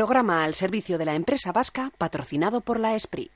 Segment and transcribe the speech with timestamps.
[0.00, 3.30] programa al servicio de la empresa vasca patrocinado por la ESPRI.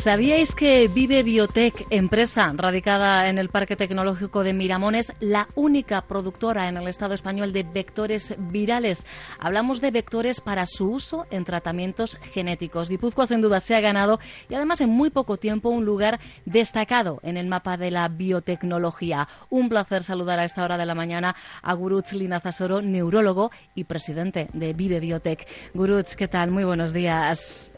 [0.00, 6.70] ¿Sabíais que Vive Biotech, empresa radicada en el Parque Tecnológico de Miramones, la única productora
[6.70, 9.04] en el Estado español de vectores virales?
[9.38, 12.88] Hablamos de vectores para su uso en tratamientos genéticos.
[12.88, 17.20] Guipúzcoa sin duda se ha ganado y además en muy poco tiempo un lugar destacado
[17.22, 19.28] en el mapa de la biotecnología.
[19.50, 24.48] Un placer saludar a esta hora de la mañana a Gurutz Linazasoro, neurólogo y presidente
[24.54, 25.46] de Vive Biotech.
[25.74, 26.50] Gurutz, ¿qué tal?
[26.50, 27.70] Muy buenos días.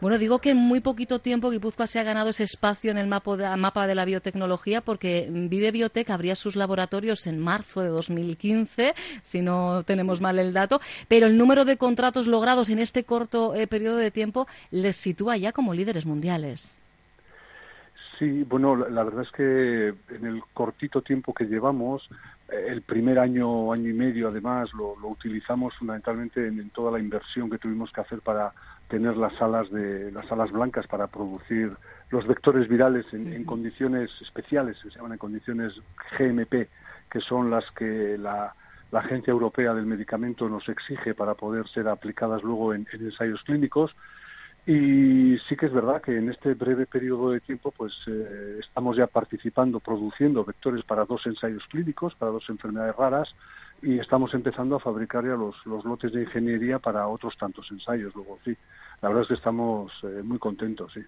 [0.00, 3.06] Bueno, digo que en muy poquito tiempo Guipúzcoa se ha ganado ese espacio en el
[3.06, 9.42] mapa de la biotecnología porque Vive Biotech abría sus laboratorios en marzo de 2015, si
[9.42, 13.66] no tenemos mal el dato, pero el número de contratos logrados en este corto eh,
[13.66, 16.78] periodo de tiempo les sitúa ya como líderes mundiales.
[18.18, 22.08] Sí, bueno, la, verdad es que en el cortito tiempo que llevamos,
[22.52, 27.58] el primer año, año y medio, además, lo, utilizamos fundamentalmente en, toda la inversión que
[27.58, 28.52] tuvimos que hacer para
[28.88, 31.72] tener las salas de las salas blancas para producir
[32.10, 35.72] los vectores virales en, condiciones especiales, se llaman en condiciones
[36.18, 36.68] GMP,
[37.10, 38.54] que son las que la,
[38.92, 43.90] Agencia Europea del Medicamento nos exige para poder ser aplicadas luego en, ensayos clínicos.
[44.64, 48.96] Y sí que es verdad que en este breve periodo de tiempo, pues eh, estamos
[48.96, 53.28] ya participando, produciendo vectores para dos ensayos clínicos, para dos enfermedades raras,
[53.82, 58.14] y estamos empezando a fabricar ya los, los lotes de ingeniería para otros tantos ensayos.
[58.14, 58.56] Luego, sí,
[59.02, 61.00] la verdad es que estamos eh, muy contentos, sí.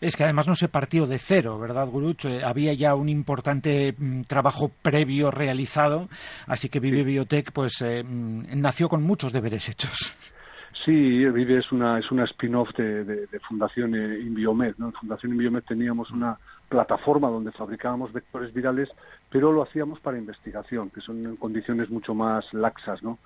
[0.00, 2.24] Es que además no se partió de cero, ¿verdad, Guruch?
[2.24, 6.08] Eh, había ya un importante mm, trabajo previo realizado,
[6.48, 10.16] así que Vive Biotech pues eh, mm, nació con muchos deberes hechos.
[10.88, 14.74] Sí, Vive es una, es una spin-off de, de, Fundación Inviomed.
[14.78, 14.86] ¿no?
[14.86, 18.88] En Fundación Inviomed teníamos una plataforma donde fabricábamos vectores virales,
[19.28, 23.18] pero lo hacíamos para investigación, que son en condiciones mucho más laxas, ¿no?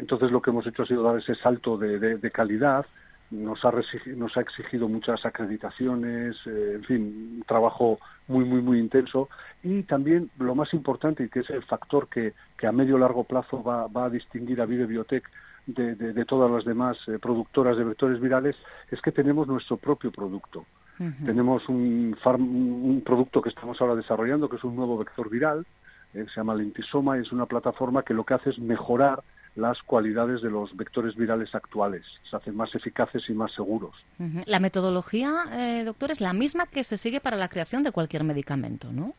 [0.00, 2.86] entonces lo que hemos hecho ha sido dar ese salto de, de calidad
[3.30, 3.72] nos ha,
[4.16, 7.98] nos ha exigido muchas acreditaciones, eh, en fin, un trabajo
[8.28, 9.28] muy, muy, muy intenso.
[9.62, 13.24] Y también lo más importante, y que es el factor que, que a medio largo
[13.24, 15.24] plazo va, va a distinguir a Vive Biotech
[15.66, 18.56] de, de, todas las demás eh, productoras de vectores virales,
[18.90, 20.64] es que tenemos nuestro propio producto.
[21.24, 25.64] Tenemos un, un producto que estamos ahora desarrollando, que es un nuevo vector viral,
[26.12, 29.22] eh, se llama Lentisoma, y es una plataforma que lo que hace es mejorar
[29.56, 32.04] las cualidades de los vectores virales actuales.
[32.30, 33.94] Se hacen más eficaces y más seguros.
[34.46, 38.24] La metodología, eh, doctor, es la misma que se sigue para la creación de cualquier
[38.24, 39.14] medicamento, ¿no?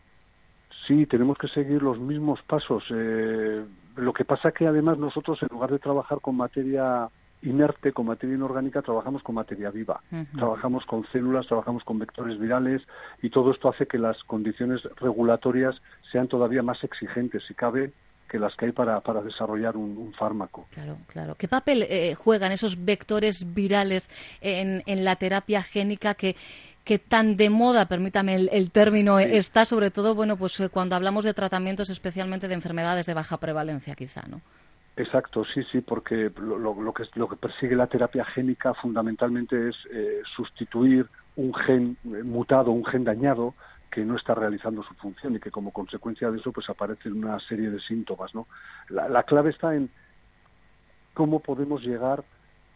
[0.88, 2.84] Sí, tenemos que seguir los mismos pasos.
[2.90, 3.64] Eh,
[3.98, 7.10] lo que pasa que además nosotros, en lugar de trabajar con materia
[7.44, 10.02] inerte, con materia inorgánica, trabajamos con materia viva.
[10.36, 12.82] Trabajamos con células, trabajamos con vectores virales
[13.22, 15.76] y todo esto hace que las condiciones regulatorias
[16.12, 17.44] sean todavía más exigentes.
[17.48, 17.94] Si cabe,
[18.32, 20.66] que las que hay para, para desarrollar un, fármaco.
[20.72, 21.36] Claro, claro.
[21.36, 24.10] ¿Qué papel eh, juegan esos vectores virales
[24.40, 26.36] en, en la terapia génica que
[26.84, 31.24] que tan de moda, permítame el, término, está sobre todo, bueno, pues eh, cuando hablamos
[31.24, 34.42] de tratamientos especialmente de enfermedades de baja prevalencia, quizá, ¿no?
[34.98, 39.76] Exacto, sí, sí, porque lo, lo, que, lo que persigue la terapia génica fundamentalmente es
[39.92, 41.06] eh, sustituir
[41.36, 43.54] un gen mutado, un gen dañado,
[43.92, 47.40] que no está realizando su función y que como consecuencia de eso pues aparecen una
[47.42, 48.48] serie de síntomas no
[48.90, 49.90] la, clave está en
[51.14, 52.24] cómo podemos llegar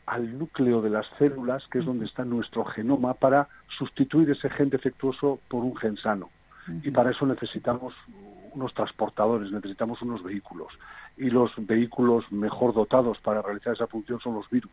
[0.05, 4.69] al núcleo de las células que es donde está nuestro genoma para sustituir ese gen
[4.69, 6.29] defectuoso por un gen sano.
[6.83, 7.93] Y para eso necesitamos
[8.53, 10.71] unos transportadores necesitamos unos vehículos.
[11.17, 14.71] Y los vehículos mejor dotados para realizar esa función son los virus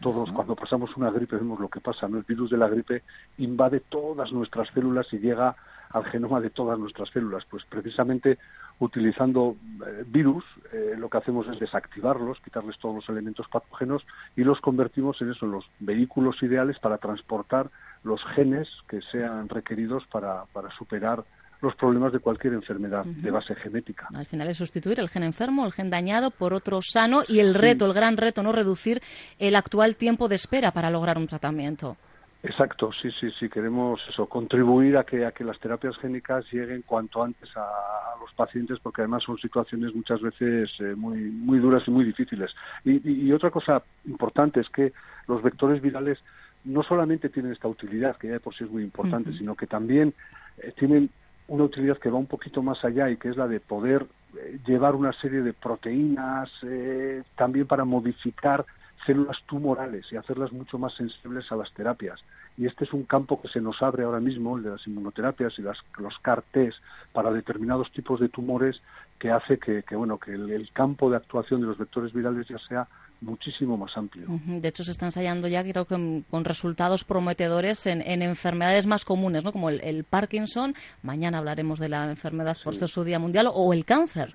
[0.00, 2.18] todos cuando pasamos una gripe vemos lo que pasa, ¿no?
[2.18, 3.02] El virus de la gripe
[3.38, 5.56] invade todas nuestras células y llega
[5.90, 7.44] al genoma de todas nuestras células.
[7.48, 8.38] Pues precisamente
[8.78, 9.56] utilizando
[9.86, 14.06] eh, virus, eh, lo que hacemos es desactivarlos, quitarles todos los elementos patógenos
[14.36, 17.70] y los convertimos en eso, en los vehículos ideales para transportar
[18.04, 21.24] los genes que sean requeridos para, para superar
[21.60, 24.08] los problemas de cualquier enfermedad de base genética.
[24.14, 27.54] Al final es sustituir el gen enfermo, el gen dañado por otro sano y el
[27.54, 29.02] reto, el gran reto, no reducir
[29.38, 31.96] el actual tiempo de espera para lograr un tratamiento.
[32.42, 36.82] Exacto, sí, sí, sí, queremos eso, contribuir a que, a que las terapias génicas lleguen
[36.82, 41.82] cuanto antes a, los pacientes, porque además son situaciones muchas veces eh, muy, muy duras
[41.86, 42.54] y muy difíciles.
[42.84, 44.92] Y, otra cosa importante es que
[45.26, 46.18] los vectores virales
[46.64, 49.66] no solamente tienen esta utilidad, que ya de por sí es muy importante, sino que
[49.66, 50.14] también
[50.58, 51.10] eh, tienen
[51.48, 54.06] una utilidad que va un poquito más allá y que es la de poder
[54.36, 58.64] eh, llevar una serie de proteínas eh, también para modificar
[59.04, 62.20] células tumorales y hacerlas mucho más sensibles a las terapias.
[62.58, 65.58] Y este es un campo que se nos abre ahora mismo, el de las inmunoterapias
[65.58, 66.74] y las, los CAR-Ts
[67.12, 68.80] para determinados tipos de tumores,
[69.18, 72.88] que hace que, bueno, que el campo de actuación de los vectores virales ya sea
[73.20, 74.26] muchísimo más amplio.
[74.46, 79.44] De hecho, se está ensayando ya, creo que con resultados prometedores en, enfermedades más comunes,
[79.44, 79.52] ¿no?
[79.52, 80.74] como el, Parkinson.
[81.02, 84.34] Mañana hablaremos de la enfermedad por ser su Día Mundial o el cáncer.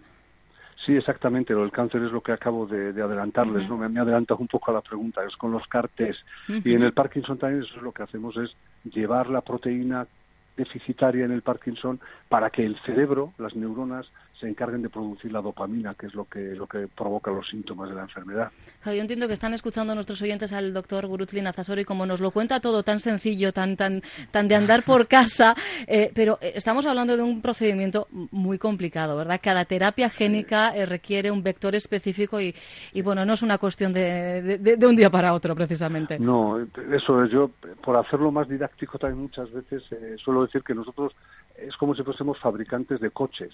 [0.86, 1.54] Sí, exactamente.
[1.54, 3.70] El cáncer es lo que acabo de, adelantarles.
[3.70, 3.78] ¿no?
[3.78, 5.24] Me, me adelantado un poco a la pregunta.
[5.24, 6.18] Es con los CAR-Ts.
[6.66, 8.52] Y en el Parkinson también eso es lo que hacemos es
[8.92, 10.08] llevar la proteína
[10.58, 12.00] deficitaria en el Parkinson
[12.30, 14.08] para que el cerebro, las neuronas,
[14.42, 17.90] se encarguen de producir la dopamina, que es lo que, lo que provoca los síntomas
[17.90, 18.52] de la enfermedad.
[18.84, 22.60] yo entiendo que están escuchando nuestros oyentes al doctor Gurutzlin Azasori, como nos lo cuenta
[22.60, 24.02] todo tan sencillo, tan, tan,
[24.32, 25.56] tan de andar por casa,
[25.88, 29.40] eh, pero eh, estamos hablando de un procedimiento muy complicado, ¿verdad?
[29.42, 32.54] Cada terapia génica eh, requiere un vector específico y,
[32.94, 36.18] y, bueno, no es una cuestión de, de, un día para otro, precisamente.
[36.18, 37.32] No, eso es.
[37.32, 37.52] Yo,
[37.84, 39.84] por hacerlo más didáctico también muchas veces,
[40.24, 41.14] suelo decir que nosotros
[41.56, 43.54] es como si fuésemos fabricantes de coches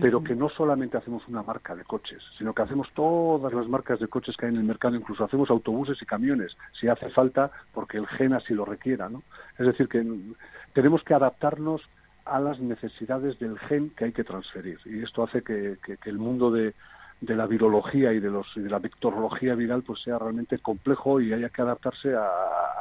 [0.00, 4.00] pero que no solamente hacemos una marca de coches, sino que hacemos todas las marcas
[4.00, 7.50] de coches que hay en el mercado, incluso hacemos autobuses y camiones, si hace falta,
[7.72, 9.22] porque el gen así lo requiera, ¿no?
[9.58, 10.04] Es decir, que
[10.72, 11.82] tenemos que adaptarnos
[12.24, 16.50] a las necesidades del gen que hay que transferir, y esto hace que, el mundo
[16.50, 16.74] de,
[17.20, 21.32] de la virología y de, los, de la vectorología viral pues sea realmente complejo y
[21.32, 22.26] haya que adaptarse a,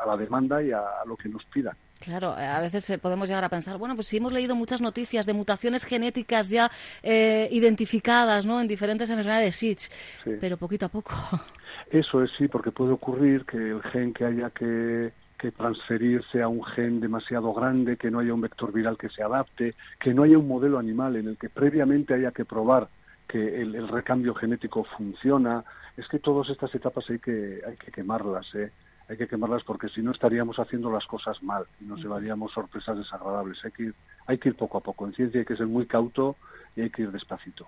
[0.04, 1.76] a la demanda y a, lo que nos pidan.
[2.00, 5.26] Claro, a veces eh, podemos llegar a pensar, bueno, pues si hemos leído muchas noticias
[5.26, 6.70] de mutaciones genéticas ya
[7.02, 8.60] eh, identificadas ¿no?
[8.60, 9.90] en diferentes enfermedades SIDS,
[10.42, 11.14] pero poquito a poco.
[11.92, 15.12] Eso es sí, porque puede ocurrir que el gen que haya que,
[15.58, 19.76] transferir sea un gen demasiado grande, que no haya un vector viral que se adapte,
[20.00, 22.88] que no haya un modelo animal en el que previamente haya que probar
[23.28, 25.66] que el, el recambio genético funciona.
[25.98, 28.48] Es que todas estas etapas hay que, hay que quemarlas.
[28.56, 28.72] ¿eh?
[29.14, 32.98] Hay que quemarlas porque si no estaríamos haciendo las cosas mal y nos llevaríamos sorpresas
[32.98, 33.58] desagradables.
[33.64, 33.94] Hay que ir,
[34.28, 35.06] hay que ir poco a poco.
[35.06, 36.36] En ciencia hay que ser muy cauto
[36.76, 37.68] y hay que ir despacito.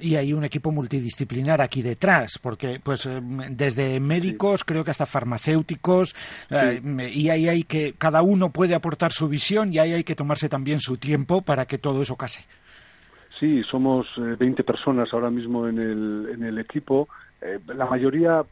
[0.00, 3.20] Y hay un equipo multidisciplinar aquí detrás, porque pues eh,
[3.50, 6.16] desde médicos, creo que hasta farmacéuticos,
[6.50, 6.80] eh,
[7.14, 10.48] y ahí hay que, cada uno puede aportar su visión y ahí hay que tomarse
[10.48, 12.44] también su tiempo para que todo eso case.
[13.38, 17.08] Sí, somos 20 eh, personas ahora mismo en el, en el equipo.
[17.68, 18.42] la mayoría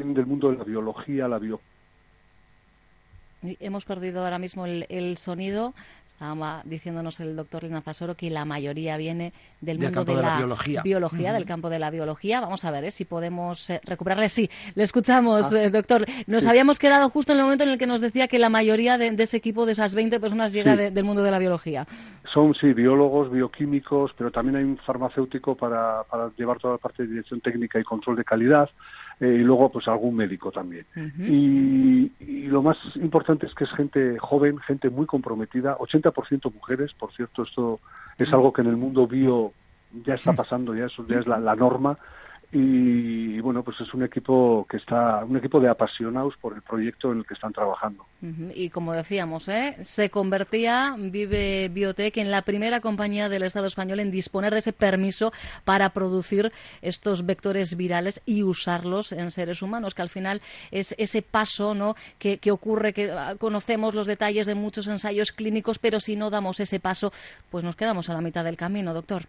[0.00, 1.60] del mundo de la biología, la bio.
[3.42, 5.72] Hemos perdido ahora mismo el, sonido.
[6.12, 9.32] Estaba diciéndonos el doctor Linazasoro que la mayoría viene
[9.62, 10.36] del, mundo de, la,
[10.84, 12.42] biología, del campo de la biología.
[12.42, 12.90] Vamos a ver ¿eh?
[12.90, 14.28] si podemos eh, recuperarle.
[14.28, 15.62] Sí, le escuchamos, ah.
[15.62, 16.04] eh, doctor.
[16.26, 18.98] Nos habíamos quedado justo en el momento en el que nos decía que la mayoría
[18.98, 21.86] de, ese equipo, de esas 20 personas, llega del mundo de la biología.
[22.34, 27.04] Son, sí, biólogos, bioquímicos, pero también hay un farmacéutico para, para llevar toda la parte
[27.04, 28.68] de dirección técnica y control de calidad.
[29.20, 30.86] Eh, y luego pues algún médico también.
[31.18, 32.10] y,
[32.50, 37.44] lo más importante es que es gente joven, gente muy comprometida, 80% mujeres, por cierto,
[37.44, 37.78] esto
[38.18, 39.52] es algo que en el mundo bio
[40.04, 41.96] ya está pasando, ya, eso ya es la, la norma
[42.52, 47.12] y bueno pues es un equipo que está un equipo de apasionados por el proyecto
[47.12, 48.04] en el que están trabajando.
[48.54, 49.76] Y como decíamos ¿eh?
[49.82, 54.72] se convertía Vive Biotech en la primera compañía del Estado español en disponer de ese
[54.72, 55.32] permiso
[55.64, 56.52] para producir
[56.82, 60.42] estos vectores virales y usarlos en seres humanos que al final
[60.72, 65.30] es ese paso no que, que ocurre que ah, conocemos los detalles de muchos ensayos
[65.30, 67.12] clínicos pero si no damos ese paso
[67.48, 69.26] pues nos quedamos a la mitad del camino doctor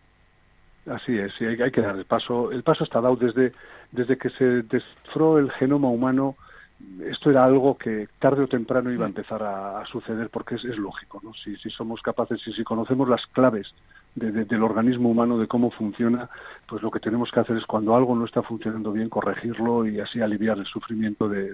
[0.88, 2.52] Así es, sí, hay, que dar el paso.
[2.52, 3.54] El paso está dado desde,
[3.92, 6.36] desde que se descifró el genoma humano.
[7.06, 10.78] Esto era algo que tarde o temprano iba a empezar a, suceder porque es, es
[10.78, 11.34] lógico, ¿no?
[11.34, 13.72] Si, si somos capaces, si, si conocemos las claves
[14.15, 16.30] del organismo humano, de cómo funciona,
[16.68, 20.00] pues lo que tenemos que hacer es cuando algo no está funcionando bien, corregirlo y
[20.00, 21.53] así aliviar el sufrimiento de,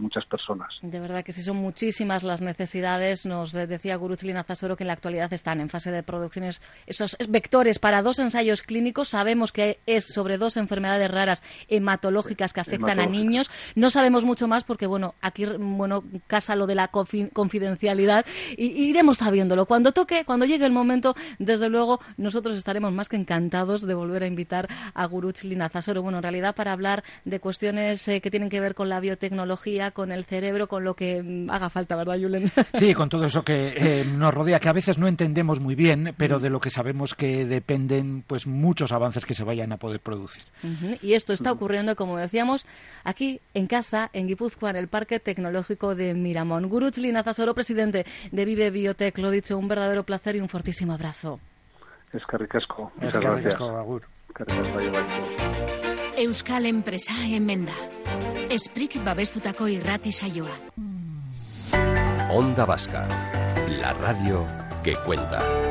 [0.00, 0.68] muchas personas.
[0.82, 3.26] De verdad que sí son muchísimas las necesidades.
[3.26, 7.78] Nos decía Gurutzlin Azasoro que en la actualidad están en fase de producciones esos vectores
[7.78, 9.08] para dos ensayos clínicos.
[9.08, 13.50] Sabemos que es sobre dos enfermedades raras hematológicas que afectan a niños.
[13.76, 18.24] No sabemos mucho más porque, bueno, aquí, bueno, casa lo de la confidencialidad
[18.56, 19.66] y iremos sabiéndolo.
[19.66, 23.94] Cuando toque, cuando llegue el momento, desde luego luego nosotros estaremos más que encantados de
[23.94, 26.02] volver a invitar a Guruch Linazasoro.
[26.02, 29.90] Bueno, en realidad para hablar de cuestiones eh, que tienen que ver con la biotecnología,
[29.90, 32.52] con el cerebro, con lo que mm, haga falta, ¿verdad, Julen?
[32.74, 36.14] Sí, con todo eso que eh, nos rodea, que a veces no entendemos muy bien,
[36.16, 40.00] pero de lo que sabemos que dependen pues muchos avances que se vayan a poder
[40.00, 40.42] producir.
[41.02, 42.66] Y esto está ocurriendo, como decíamos,
[43.04, 46.68] aquí en casa, en Guipúzcoa, en el Parque Tecnológico de Miramón.
[46.68, 51.40] Guruch Linazasoro, presidente de Vive Biotech, lo dicho, un verdadero placer y un fortísimo abrazo.
[52.12, 52.92] Es que ricasco.
[53.00, 54.02] Es que ricasco, Agur.
[56.16, 57.72] Euskal Enpresa Emenda.
[58.50, 60.54] Esprik babestutako irrati saioa.
[62.32, 63.06] Onda Vasca,
[63.68, 64.44] la radio
[64.82, 65.69] que cuenta.